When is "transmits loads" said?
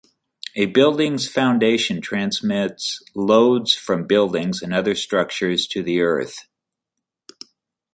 2.01-3.75